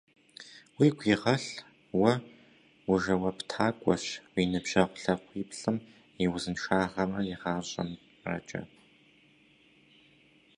[0.79, 1.53] Уигу игъэлъ:
[1.99, 2.13] уэ
[2.91, 5.77] ужэуаптакӏуэщ уи ныбжьэгъу лъакъуиплӏым
[6.23, 8.61] и узыншагъэмрэ и гъащӏэмрэкӏэ.